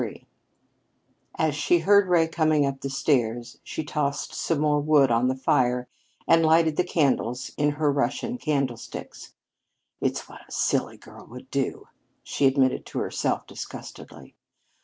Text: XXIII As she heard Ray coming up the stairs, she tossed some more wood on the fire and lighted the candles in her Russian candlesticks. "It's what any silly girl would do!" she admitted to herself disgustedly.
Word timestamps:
XXIII 0.01 0.27
As 1.35 1.53
she 1.53 1.77
heard 1.77 2.07
Ray 2.09 2.27
coming 2.27 2.65
up 2.65 2.81
the 2.81 2.89
stairs, 2.89 3.59
she 3.63 3.83
tossed 3.83 4.33
some 4.33 4.57
more 4.61 4.79
wood 4.79 5.11
on 5.11 5.27
the 5.27 5.35
fire 5.35 5.87
and 6.27 6.43
lighted 6.43 6.75
the 6.75 6.83
candles 6.83 7.51
in 7.55 7.73
her 7.73 7.91
Russian 7.93 8.39
candlesticks. 8.39 9.35
"It's 9.99 10.27
what 10.27 10.41
any 10.41 10.49
silly 10.49 10.97
girl 10.97 11.27
would 11.27 11.51
do!" 11.51 11.87
she 12.23 12.47
admitted 12.47 12.83
to 12.87 12.97
herself 12.97 13.45
disgustedly. 13.45 14.33